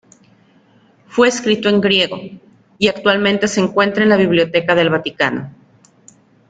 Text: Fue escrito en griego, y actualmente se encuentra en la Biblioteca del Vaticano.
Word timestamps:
Fue 1.05 1.27
escrito 1.27 1.69
en 1.69 1.79
griego, 1.79 2.19
y 2.79 2.87
actualmente 2.87 3.47
se 3.47 3.59
encuentra 3.61 4.01
en 4.01 4.09
la 4.09 4.17
Biblioteca 4.17 4.73
del 4.73 4.89
Vaticano. 4.89 5.53